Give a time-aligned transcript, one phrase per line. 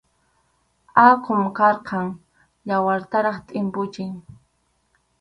[1.05, 2.05] Alqum karqan,
[2.69, 4.13] yawartaraq tʼimpuchiq.